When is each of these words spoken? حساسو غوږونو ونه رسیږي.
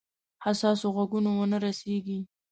حساسو 0.45 0.87
غوږونو 0.95 1.29
ونه 1.33 1.57
رسیږي. 1.65 2.19